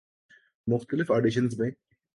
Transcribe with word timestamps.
مختلف 0.67 1.11
آڈیشنزمیں 1.11 1.71